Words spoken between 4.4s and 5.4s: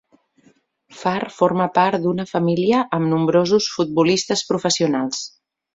professionals.